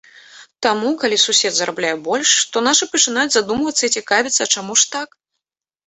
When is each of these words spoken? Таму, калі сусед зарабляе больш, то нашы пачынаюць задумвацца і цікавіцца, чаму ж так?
Таму, 0.65 0.89
калі 1.03 1.17
сусед 1.25 1.53
зарабляе 1.59 1.93
больш, 2.09 2.31
то 2.55 2.65
нашы 2.71 2.83
пачынаюць 2.97 3.29
задумвацца 3.39 3.79
і 3.85 3.95
цікавіцца, 4.01 4.53
чаму 4.53 4.73
ж 4.85 4.93
так? 4.99 5.09